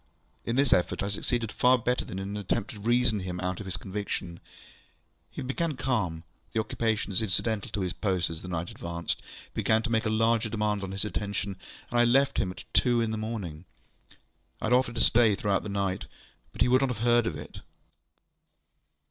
In 0.45 0.55
this 0.55 0.73
effort 0.73 1.03
I 1.03 1.09
succeeded 1.09 1.51
far 1.51 1.77
better 1.77 2.03
than 2.03 2.17
in 2.17 2.33
the 2.33 2.39
attempt 2.39 2.71
to 2.71 2.79
reason 2.79 3.19
him 3.19 3.39
out 3.39 3.59
of 3.59 3.67
his 3.67 3.77
conviction. 3.77 4.39
He 5.29 5.43
became 5.43 5.77
calm; 5.77 6.23
the 6.53 6.59
occupations 6.59 7.21
incidental 7.21 7.69
to 7.69 7.81
his 7.81 7.93
post 7.93 8.27
as 8.31 8.41
the 8.41 8.47
night 8.47 8.71
advanced 8.71 9.21
began 9.53 9.83
to 9.83 9.91
make 9.91 10.07
larger 10.07 10.49
demands 10.49 10.83
on 10.83 10.91
his 10.91 11.05
attention: 11.05 11.55
and 11.91 11.99
I 11.99 12.03
left 12.05 12.39
him 12.39 12.49
at 12.49 12.63
two 12.73 12.99
in 12.99 13.11
the 13.11 13.15
morning. 13.15 13.65
I 14.59 14.65
had 14.65 14.73
offered 14.73 14.95
to 14.95 15.01
stay 15.01 15.35
through 15.35 15.59
the 15.59 15.69
night, 15.69 16.05
but 16.51 16.61
he 16.61 16.67
would 16.67 16.81
not 16.81 16.97
hear 16.97 17.19
of 17.19 17.35
it. 17.37 17.59